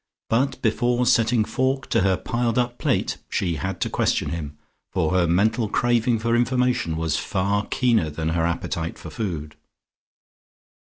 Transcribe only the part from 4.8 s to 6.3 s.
for her mental craving